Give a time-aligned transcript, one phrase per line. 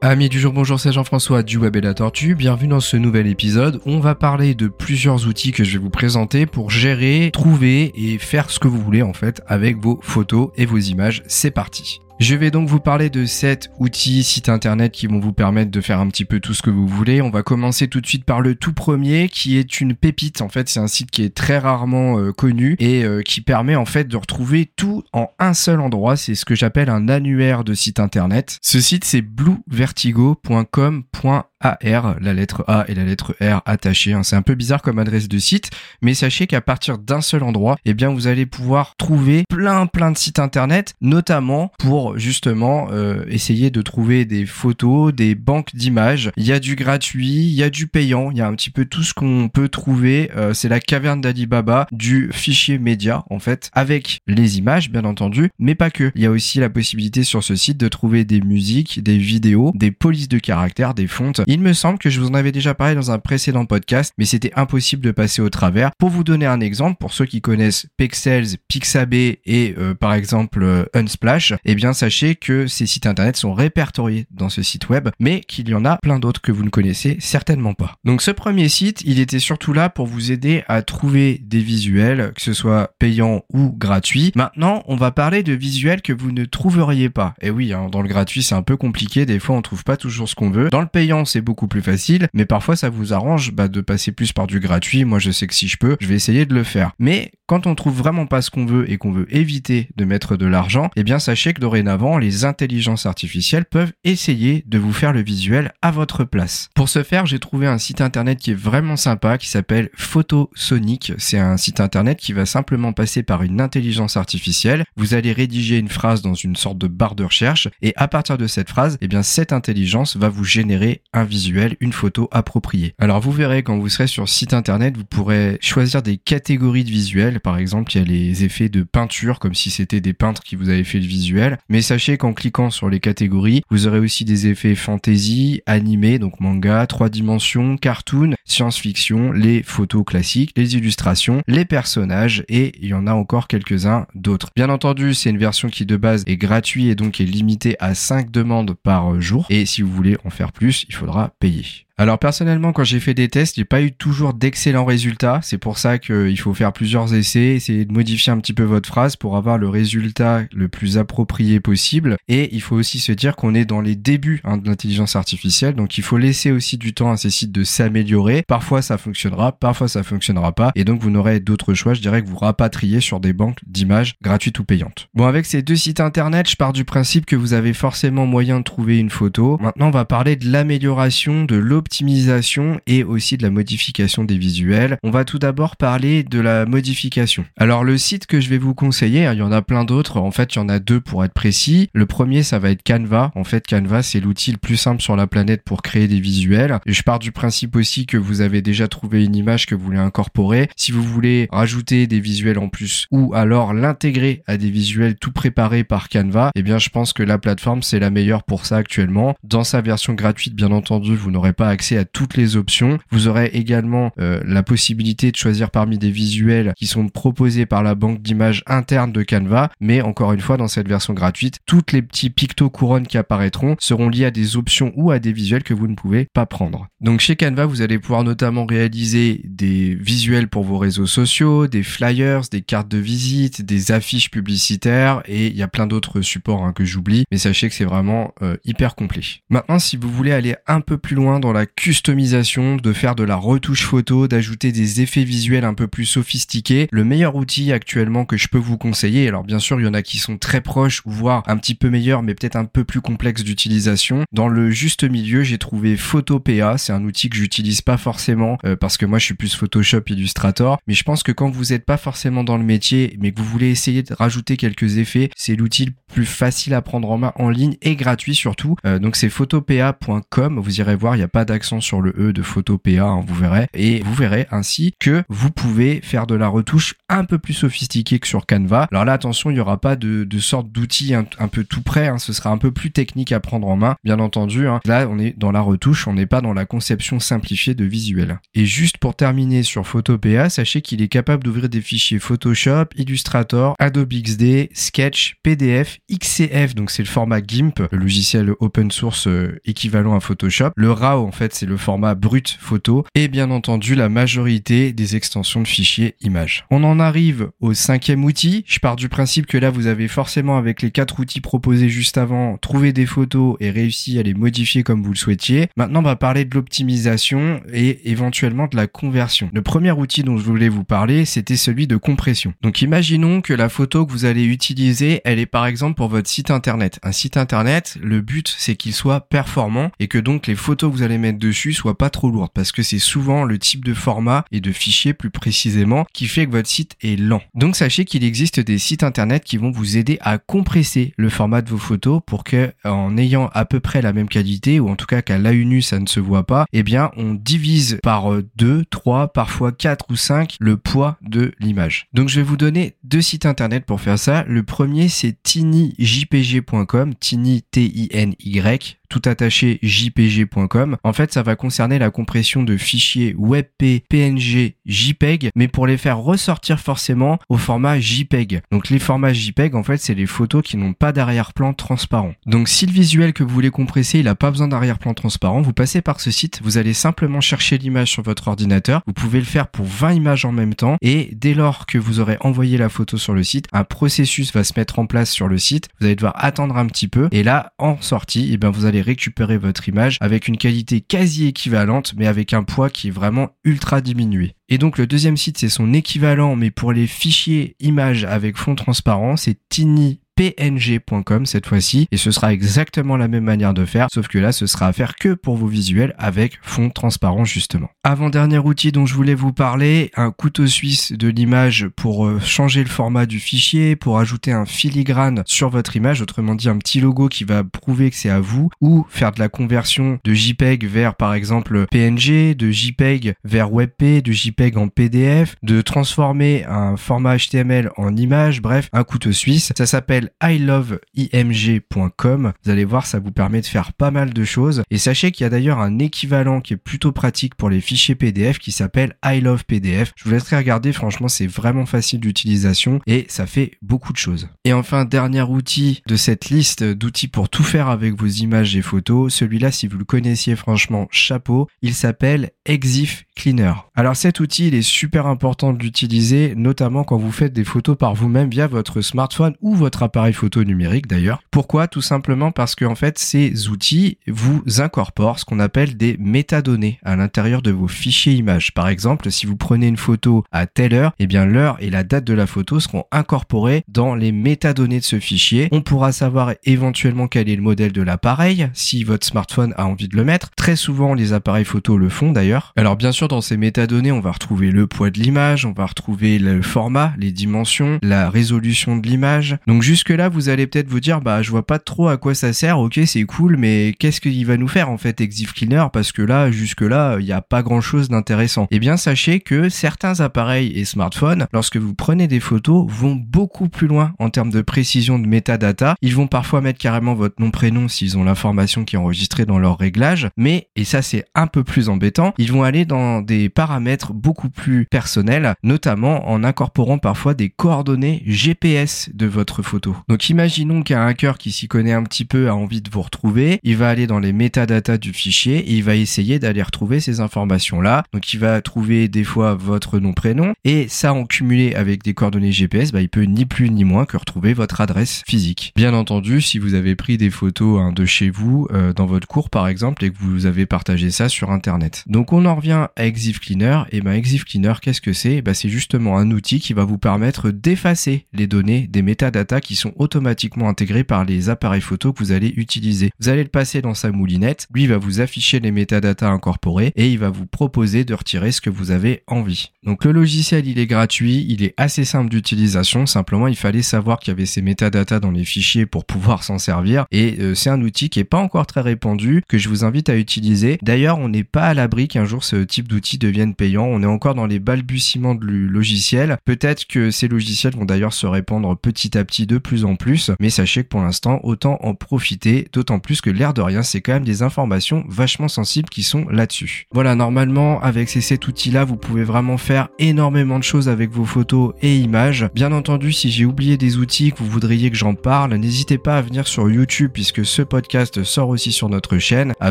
[0.00, 2.36] Amis du jour, bonjour, c'est Jean-François du Web et la Tortue.
[2.36, 3.80] Bienvenue dans ce nouvel épisode.
[3.84, 8.18] On va parler de plusieurs outils que je vais vous présenter pour gérer, trouver et
[8.18, 11.24] faire ce que vous voulez en fait avec vos photos et vos images.
[11.26, 12.00] C'est parti.
[12.20, 15.80] Je vais donc vous parler de 7 outils, sites internet qui vont vous permettre de
[15.80, 17.22] faire un petit peu tout ce que vous voulez.
[17.22, 20.42] On va commencer tout de suite par le tout premier qui est une pépite.
[20.42, 23.76] En fait, c'est un site qui est très rarement euh, connu et euh, qui permet
[23.76, 26.16] en fait de retrouver tout en un seul endroit.
[26.16, 28.58] C'est ce que j'appelle un annuaire de site internet.
[28.62, 34.12] Ce site c'est bluevertigo.com.fr AR, la lettre A et la lettre R attachées.
[34.12, 34.22] Hein.
[34.22, 35.70] C'est un peu bizarre comme adresse de site,
[36.02, 40.10] mais sachez qu'à partir d'un seul endroit, eh bien vous allez pouvoir trouver plein plein
[40.10, 46.30] de sites internet, notamment pour justement euh, essayer de trouver des photos, des banques d'images.
[46.36, 48.70] Il y a du gratuit, il y a du payant, il y a un petit
[48.70, 50.30] peu tout ce qu'on peut trouver.
[50.36, 55.50] Euh, c'est la caverne d'Alibaba du fichier média en fait, avec les images bien entendu,
[55.58, 56.12] mais pas que.
[56.14, 59.72] Il y a aussi la possibilité sur ce site de trouver des musiques, des vidéos,
[59.74, 62.74] des polices de caractères, des fontes il me semble que je vous en avais déjà
[62.74, 65.92] parlé dans un précédent podcast, mais c'était impossible de passer au travers.
[65.98, 70.62] Pour vous donner un exemple, pour ceux qui connaissent Pexels, Pixabay et euh, par exemple
[70.62, 75.08] euh, Unsplash, eh bien sachez que ces sites internet sont répertoriés dans ce site web,
[75.18, 77.94] mais qu'il y en a plein d'autres que vous ne connaissez certainement pas.
[78.04, 82.32] Donc ce premier site, il était surtout là pour vous aider à trouver des visuels,
[82.34, 84.32] que ce soit payant ou gratuit.
[84.36, 87.34] Maintenant, on va parler de visuels que vous ne trouveriez pas.
[87.40, 89.96] Et oui, hein, dans le gratuit, c'est un peu compliqué, des fois on trouve pas
[89.96, 90.68] toujours ce qu'on veut.
[90.68, 94.12] Dans le payant, c'est beaucoup plus facile, mais parfois ça vous arrange bah, de passer
[94.12, 95.04] plus par du gratuit.
[95.04, 96.92] Moi, je sais que si je peux, je vais essayer de le faire.
[96.98, 100.36] Mais quand on trouve vraiment pas ce qu'on veut et qu'on veut éviter de mettre
[100.36, 105.12] de l'argent, eh bien sachez que dorénavant, les intelligences artificielles peuvent essayer de vous faire
[105.12, 106.68] le visuel à votre place.
[106.74, 111.12] Pour ce faire, j'ai trouvé un site internet qui est vraiment sympa qui s'appelle Photosonic.
[111.18, 114.84] C'est un site internet qui va simplement passer par une intelligence artificielle.
[114.96, 118.38] Vous allez rédiger une phrase dans une sorte de barre de recherche et à partir
[118.38, 122.94] de cette phrase, eh bien cette intelligence va vous générer un visuel, une photo appropriée.
[122.98, 126.90] Alors vous verrez quand vous serez sur site internet, vous pourrez choisir des catégories de
[126.90, 127.40] visuels.
[127.40, 130.56] Par exemple, il y a les effets de peinture comme si c'était des peintres qui
[130.56, 131.58] vous avaient fait le visuel.
[131.68, 136.40] Mais sachez qu'en cliquant sur les catégories, vous aurez aussi des effets fantasy, animé, donc
[136.40, 142.94] manga, trois dimensions, cartoon, science-fiction, les photos classiques, les illustrations, les personnages et il y
[142.94, 144.48] en a encore quelques-uns d'autres.
[144.56, 147.94] Bien entendu, c'est une version qui de base est gratuite et donc est limitée à
[147.94, 149.46] 5 demandes par jour.
[149.50, 151.87] Et si vous voulez en faire plus, il faudra payer.
[152.00, 155.40] Alors personnellement, quand j'ai fait des tests, j'ai pas eu toujours d'excellents résultats.
[155.42, 158.88] C'est pour ça qu'il faut faire plusieurs essais, essayer de modifier un petit peu votre
[158.88, 162.16] phrase pour avoir le résultat le plus approprié possible.
[162.28, 165.74] Et il faut aussi se dire qu'on est dans les débuts hein, de l'intelligence artificielle,
[165.74, 168.44] donc il faut laisser aussi du temps à ces sites de s'améliorer.
[168.46, 171.94] Parfois ça fonctionnera, parfois ça fonctionnera pas, et donc vous n'aurez d'autres choix.
[171.94, 175.08] Je dirais que vous rapatriez sur des banques d'images gratuites ou payantes.
[175.14, 178.60] Bon, avec ces deux sites internet, je pars du principe que vous avez forcément moyen
[178.60, 179.58] de trouver une photo.
[179.60, 181.56] Maintenant, on va parler de l'amélioration, de
[181.88, 184.98] l'optimisation optimisation et aussi de la modification des visuels.
[185.02, 187.46] On va tout d'abord parler de la modification.
[187.56, 190.18] Alors le site que je vais vous conseiller, hein, il y en a plein d'autres,
[190.18, 191.88] en fait il y en a deux pour être précis.
[191.94, 193.32] Le premier ça va être Canva.
[193.34, 196.78] En fait Canva c'est l'outil le plus simple sur la planète pour créer des visuels.
[196.86, 199.98] Je pars du principe aussi que vous avez déjà trouvé une image que vous voulez
[199.98, 200.68] incorporer.
[200.76, 205.32] Si vous voulez rajouter des visuels en plus ou alors l'intégrer à des visuels tout
[205.32, 208.76] préparés par Canva, eh bien je pense que la plateforme c'est la meilleure pour ça
[208.76, 209.34] actuellement.
[209.42, 212.98] Dans sa version gratuite bien entendu vous n'aurez pas accès à toutes les options.
[213.10, 217.82] Vous aurez également euh, la possibilité de choisir parmi des visuels qui sont proposés par
[217.82, 221.92] la banque d'images interne de Canva, mais encore une fois dans cette version gratuite, toutes
[221.92, 225.62] les petits pictos couronnes qui apparaîtront seront liés à des options ou à des visuels
[225.62, 226.88] que vous ne pouvez pas prendre.
[227.00, 231.82] Donc chez Canva, vous allez pouvoir notamment réaliser des visuels pour vos réseaux sociaux, des
[231.82, 236.64] flyers, des cartes de visite, des affiches publicitaires et il y a plein d'autres supports
[236.64, 239.22] hein, que j'oublie, mais sachez que c'est vraiment euh, hyper complet.
[239.50, 243.24] Maintenant, si vous voulez aller un peu plus loin dans la customisation, de faire de
[243.24, 246.88] la retouche photo, d'ajouter des effets visuels un peu plus sophistiqués.
[246.90, 249.94] Le meilleur outil actuellement que je peux vous conseiller, alors bien sûr il y en
[249.94, 253.00] a qui sont très proches, voire un petit peu meilleurs, mais peut-être un peu plus
[253.00, 254.24] complexes d'utilisation.
[254.32, 258.76] Dans le juste milieu, j'ai trouvé Photopea, c'est un outil que j'utilise pas forcément euh,
[258.76, 261.84] parce que moi je suis plus Photoshop Illustrator, mais je pense que quand vous n'êtes
[261.84, 265.56] pas forcément dans le métier, mais que vous voulez essayer de rajouter quelques effets, c'est
[265.56, 268.76] l'outil le plus facile à prendre en main en ligne et gratuit surtout.
[268.86, 272.42] Euh, donc c'est photopea.com, vous irez voir, il n'y a pas sur le E de
[272.42, 273.66] Photopea, hein, vous verrez.
[273.74, 278.18] Et vous verrez ainsi que vous pouvez faire de la retouche un peu plus sophistiquée
[278.18, 278.88] que sur Canva.
[278.90, 282.08] Alors là, attention, il n'y aura pas de, sorte d'outil un, peu tout près.
[282.08, 282.18] Hein.
[282.18, 284.68] ce sera un peu plus technique à prendre en main, bien entendu.
[284.68, 284.80] Hein.
[284.84, 288.38] Là, on est dans la retouche, on n'est pas dans la conception simplifiée de visuel.
[288.54, 293.74] Et juste pour terminer sur Photopea, sachez qu'il est capable d'ouvrir des fichiers Photoshop, Illustrator,
[293.78, 299.58] Adobe XD, Sketch, PDF, XCF, donc c'est le format GIMP, le logiciel open source euh,
[299.64, 300.70] équivalent à Photoshop.
[300.76, 303.04] Le RAW, en fait, c'est le format brut photo.
[303.14, 306.64] Et bien entendu, la majorité des extensions de fichiers images.
[306.70, 308.64] On en arrive au cinquième outil.
[308.66, 312.18] Je pars du principe que là, vous avez forcément, avec les quatre outils proposés juste
[312.18, 315.68] avant, trouvé des photos et réussi à les modifier comme vous le souhaitiez.
[315.76, 319.50] Maintenant, on va parler de l'optimisation et éventuellement de la conversion.
[319.52, 322.54] Le premier outil dont je voulais vous parler, c'était celui de compression.
[322.62, 326.28] Donc, imaginons que la photo que vous allez utiliser, elle est par exemple pour votre
[326.28, 326.98] site internet.
[327.02, 330.96] Un site internet, le but, c'est qu'il soit performant et que donc les photos que
[330.96, 333.94] vous allez mettre dessus soient pas trop lourdes parce que c'est souvent le type de
[333.94, 337.42] format et de fichier plus précisément qui fait que votre site est lent.
[337.54, 341.60] Donc sachez qu'il existe des sites internet qui vont vous aider à compresser le format
[341.60, 344.96] de vos photos pour que en ayant à peu près la même qualité ou en
[344.96, 348.84] tout cas qu'à l'œil ça ne se voit pas, eh bien on divise par 2,
[348.86, 352.06] 3, parfois 4 ou 5 le poids de l'image.
[352.12, 354.44] Donc je vais vous donner deux sites internet pour faire ça.
[354.46, 360.96] Le premier c'est tinyjpg.com, tiny t i n y tout attaché jpg.com.
[361.02, 365.96] En fait, ça va concerner la compression de fichiers WebP, PNG, JPEG, mais pour les
[365.96, 368.62] faire ressortir forcément au format JPEG.
[368.70, 372.32] Donc les formats JPEG, en fait, c'est les photos qui n'ont pas d'arrière-plan transparent.
[372.46, 375.72] Donc si le visuel que vous voulez compresser, il n'a pas besoin d'arrière-plan transparent, vous
[375.72, 379.02] passez par ce site, vous allez simplement chercher l'image sur votre ordinateur.
[379.06, 382.20] Vous pouvez le faire pour 20 images en même temps et dès lors que vous
[382.20, 385.48] aurez envoyé la photo sur le site, un processus va se mettre en place sur
[385.48, 385.88] le site.
[386.00, 388.84] Vous allez devoir attendre un petit peu et là, en sortie, et eh bien vous
[388.84, 393.12] allez récupérer votre image avec une qualité quasi équivalente mais avec un poids qui est
[393.12, 394.54] vraiment ultra diminué.
[394.68, 398.74] Et donc le deuxième site c'est son équivalent mais pour les fichiers images avec fond
[398.74, 404.06] transparent, c'est Tiny png.com cette fois-ci et ce sera exactement la même manière de faire
[404.12, 407.88] sauf que là ce sera à faire que pour vos visuels avec fond transparent justement.
[408.04, 412.84] Avant-dernier outil dont je voulais vous parler, un couteau suisse de l'image pour euh, changer
[412.84, 417.00] le format du fichier, pour ajouter un filigrane sur votre image, autrement dit un petit
[417.00, 420.86] logo qui va prouver que c'est à vous ou faire de la conversion de JPEG
[420.86, 426.96] vers par exemple PNG, de JPEG vers WebP, de JPEG en PDF, de transformer un
[426.96, 429.72] format HTML en image, bref, un couteau suisse.
[429.76, 432.52] Ça s'appelle iloveimg.com.
[432.64, 434.82] Vous allez voir, ça vous permet de faire pas mal de choses.
[434.90, 438.14] Et sachez qu'il y a d'ailleurs un équivalent qui est plutôt pratique pour les fichiers
[438.14, 440.12] PDF qui s'appelle iLovePDF.
[440.16, 444.48] Je vous laisserai regarder, franchement, c'est vraiment facile d'utilisation et ça fait beaucoup de choses.
[444.64, 448.82] Et enfin, dernier outil de cette liste d'outils pour tout faire avec vos images et
[448.82, 449.34] photos.
[449.34, 451.68] Celui-là, si vous le connaissiez, franchement, chapeau.
[451.82, 453.72] Il s'appelle Exif Cleaner.
[453.94, 457.96] Alors cet outil, il est super important de l'utiliser, notamment quand vous faites des photos
[457.96, 461.42] par vous-même via votre smartphone ou votre appareil photo numérique d'ailleurs.
[461.50, 461.88] Pourquoi?
[461.88, 466.98] Tout simplement parce que en fait ces outils vous incorporent ce qu'on appelle des métadonnées
[467.04, 468.72] à l'intérieur de vos fichiers images.
[468.72, 472.04] Par exemple, si vous prenez une photo à telle heure, eh bien l'heure et la
[472.04, 475.68] date de la photo seront incorporées dans les métadonnées de ce fichier.
[475.72, 480.08] On pourra savoir éventuellement quel est le modèle de l'appareil si votre smartphone a envie
[480.08, 480.50] de le mettre.
[480.56, 482.72] Très souvent les appareils photo le font d'ailleurs.
[482.76, 485.86] Alors bien sûr dans ces métadonnées on va retrouver le poids de l'image, on va
[485.86, 489.58] retrouver le format, les dimensions, la résolution de l'image.
[489.66, 492.34] Donc jusque là, vous allez peut-être vous dire, bah, je vois pas trop à quoi
[492.34, 492.78] ça sert.
[492.78, 495.86] Ok, c'est cool, mais qu'est-ce qu'il va nous faire en fait, Exif Cleaner?
[495.92, 498.66] Parce que là, jusque là, il n'y a pas grand chose d'intéressant.
[498.70, 503.68] Eh bien, sachez que certains appareils et smartphones, lorsque vous prenez des photos, vont beaucoup
[503.68, 505.94] plus loin en termes de précision de metadata.
[506.02, 509.58] Ils vont parfois mettre carrément votre nom prénom s'ils ont l'information qui est enregistrée dans
[509.58, 510.28] leur réglage.
[510.36, 514.50] Mais, et ça c'est un peu plus embêtant, ils vont aller dans des paramètres beaucoup
[514.50, 519.87] plus personnels, notamment en incorporant parfois des coordonnées GPS de votre photo.
[520.08, 523.60] Donc imaginons qu'un hacker qui s'y connaît un petit peu a envie de vous retrouver,
[523.62, 527.20] il va aller dans les métadatas du fichier et il va essayer d'aller retrouver ces
[527.20, 528.04] informations-là.
[528.12, 532.14] Donc il va trouver des fois votre nom prénom et ça en cumulé avec des
[532.14, 535.72] coordonnées GPS, bah, il peut ni plus ni moins que retrouver votre adresse physique.
[535.76, 539.26] Bien entendu, si vous avez pris des photos hein, de chez vous euh, dans votre
[539.26, 542.04] cours par exemple et que vous avez partagé ça sur internet.
[542.06, 545.42] Donc on en revient à Exif Cleaner et ben Exif Cleaner qu'est-ce que c'est?
[545.42, 549.76] Bah, c'est justement un outil qui va vous permettre d'effacer les données des métadatas qui
[549.78, 553.10] sont automatiquement intégrés par les appareils photo que vous allez utiliser.
[553.20, 557.08] Vous allez le passer dans sa moulinette, lui va vous afficher les métadatas incorporés et
[557.08, 559.72] il va vous proposer de retirer ce que vous avez envie.
[559.84, 564.18] Donc le logiciel il est gratuit, il est assez simple d'utilisation, simplement il fallait savoir
[564.18, 567.70] qu'il y avait ces métadatas dans les fichiers pour pouvoir s'en servir et euh, c'est
[567.70, 570.78] un outil qui est pas encore très répandu que je vous invite à utiliser.
[570.82, 574.06] D'ailleurs on n'est pas à l'abri qu'un jour ce type d'outil devienne payant, on est
[574.06, 576.38] encore dans les balbutiements du logiciel.
[576.44, 580.50] Peut-être que ces logiciels vont d'ailleurs se répandre petit à petit de en plus, mais
[580.50, 584.12] sachez que pour l'instant autant en profiter, d'autant plus que l'air de rien c'est quand
[584.12, 586.86] même des informations vachement sensibles qui sont là-dessus.
[586.92, 591.10] Voilà, normalement avec ces cet outil là vous pouvez vraiment faire énormément de choses avec
[591.10, 592.48] vos photos et images.
[592.54, 596.18] Bien entendu si j'ai oublié des outils que vous voudriez que j'en parle, n'hésitez pas
[596.18, 599.70] à venir sur YouTube puisque ce podcast sort aussi sur notre chaîne, à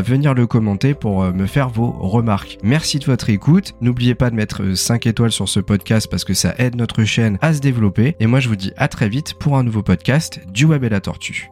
[0.00, 2.58] venir le commenter pour euh, me faire vos remarques.
[2.62, 3.74] Merci de votre écoute.
[3.80, 7.04] N'oubliez pas de mettre 5 euh, étoiles sur ce podcast parce que ça aide notre
[7.04, 8.16] chaîne à se développer.
[8.20, 10.90] Et moi, je vous dis à très vite pour un nouveau podcast du Web et
[10.90, 11.50] la Tortue.